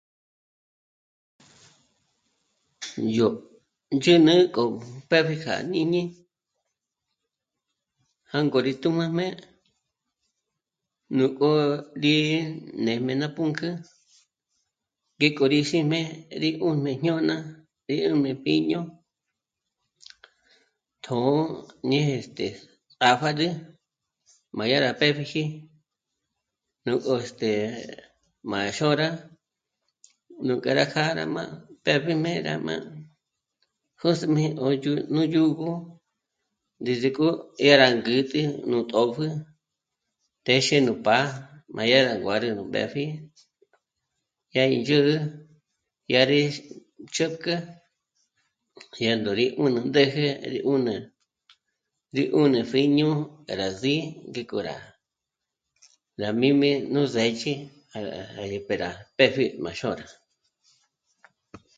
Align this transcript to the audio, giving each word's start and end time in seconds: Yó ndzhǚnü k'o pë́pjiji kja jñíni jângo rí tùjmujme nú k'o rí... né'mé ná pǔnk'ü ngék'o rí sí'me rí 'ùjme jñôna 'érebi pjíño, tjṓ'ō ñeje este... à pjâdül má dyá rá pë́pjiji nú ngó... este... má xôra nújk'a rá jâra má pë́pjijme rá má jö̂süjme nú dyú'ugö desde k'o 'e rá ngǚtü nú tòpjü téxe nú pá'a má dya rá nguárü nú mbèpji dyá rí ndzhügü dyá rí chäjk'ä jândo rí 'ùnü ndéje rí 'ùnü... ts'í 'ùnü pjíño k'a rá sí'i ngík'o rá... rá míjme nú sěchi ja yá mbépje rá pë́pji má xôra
Yó 3.17 3.27
ndzhǚnü 3.95 4.33
k'o 4.53 4.63
pë́pjiji 5.09 5.35
kja 5.43 5.55
jñíni 5.67 6.01
jângo 8.31 8.57
rí 8.65 8.73
tùjmujme 8.81 9.25
nú 11.15 11.25
k'o 11.37 11.49
rí... 12.03 12.13
né'mé 12.85 13.13
ná 13.21 13.27
pǔnk'ü 13.35 13.69
ngék'o 15.15 15.43
rí 15.53 15.59
sí'me 15.69 15.99
rí 16.41 16.49
'ùjme 16.61 16.91
jñôna 16.99 17.35
'érebi 17.89 18.31
pjíño, 18.43 18.79
tjṓ'ō 21.03 21.33
ñeje 21.89 22.15
este... 22.21 22.47
à 23.07 23.09
pjâdül 23.19 23.53
má 24.55 24.63
dyá 24.69 24.77
rá 24.85 24.89
pë́pjiji 24.99 25.43
nú 26.85 26.93
ngó... 26.99 27.13
este... 27.25 27.49
má 28.49 28.59
xôra 28.77 29.07
nújk'a 30.45 30.71
rá 30.79 30.85
jâra 30.93 31.25
má 31.35 31.43
pë́pjijme 31.85 32.31
rá 32.47 32.53
má 32.67 32.75
jö̂süjme 34.01 34.43
nú 35.13 35.21
dyú'ugö 35.33 35.71
desde 36.85 37.09
k'o 37.17 37.27
'e 37.63 37.69
rá 37.81 37.87
ngǚtü 37.97 38.41
nú 38.69 38.77
tòpjü 38.91 39.27
téxe 40.45 40.75
nú 40.87 40.93
pá'a 41.05 41.27
má 41.75 41.81
dya 41.89 41.99
rá 42.07 42.13
nguárü 42.17 42.49
nú 42.57 42.63
mbèpji 42.67 43.05
dyá 44.51 44.63
rí 44.69 44.75
ndzhügü 44.81 45.15
dyá 46.07 46.21
rí 46.31 46.41
chäjk'ä 47.15 47.55
jândo 49.03 49.31
rí 49.39 49.45
'ùnü 49.59 49.79
ndéje 49.89 50.27
rí 50.53 50.59
'ùnü... 50.67 50.95
ts'í 52.13 52.23
'ùnü 52.33 52.59
pjíño 52.71 53.09
k'a 53.45 53.53
rá 53.61 53.67
sí'i 53.81 54.01
ngík'o 54.29 54.59
rá... 54.67 54.77
rá 56.21 56.27
míjme 56.39 56.69
nú 56.93 57.01
sěchi 57.13 57.53
ja 57.91 57.99
yá 58.15 58.23
mbépje 58.33 58.75
rá 58.83 58.89
pë́pji 59.17 59.45
má 59.63 59.71
xôra 59.79 60.05